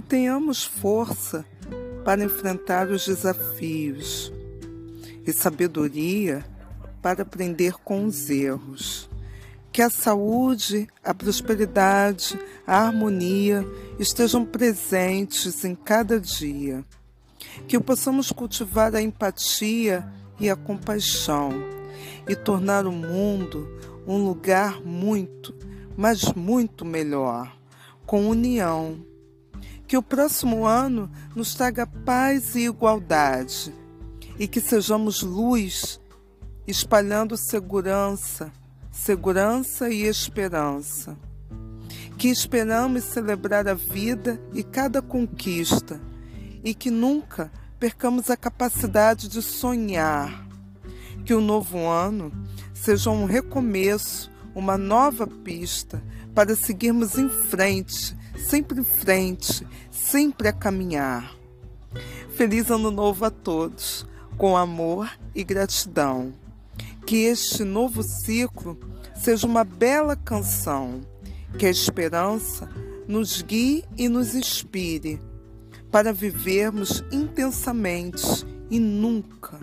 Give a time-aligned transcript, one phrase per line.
[0.00, 1.44] tenhamos força
[2.04, 4.32] para enfrentar os desafios
[5.26, 6.44] e sabedoria
[7.00, 9.08] para aprender com os erros.
[9.70, 13.66] Que a saúde, a prosperidade, a harmonia
[13.98, 16.84] estejam presentes em cada dia.
[17.66, 20.06] Que possamos cultivar a empatia
[20.38, 21.52] e a compaixão
[22.28, 23.68] e tornar o mundo
[24.06, 25.54] um lugar muito,
[25.96, 27.56] mas muito melhor,
[28.04, 29.11] com união.
[29.92, 33.74] Que o próximo ano nos traga paz e igualdade
[34.38, 36.00] e que sejamos luz,
[36.66, 38.50] espalhando segurança,
[38.90, 41.14] segurança e esperança.
[42.16, 46.00] Que esperamos celebrar a vida e cada conquista
[46.64, 50.48] e que nunca percamos a capacidade de sonhar.
[51.22, 52.32] Que o novo ano
[52.72, 56.02] seja um recomeço, uma nova pista
[56.34, 61.34] para seguirmos em frente, sempre em frente, sempre a caminhar.
[62.36, 66.32] Feliz Ano Novo a todos, com amor e gratidão.
[67.06, 68.78] Que este novo ciclo
[69.14, 71.00] seja uma bela canção,
[71.58, 72.68] que a esperança
[73.06, 75.20] nos guie e nos inspire
[75.90, 79.58] para vivermos intensamente e nunca,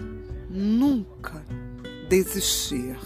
[0.49, 1.43] nunca
[2.07, 2.97] desistir.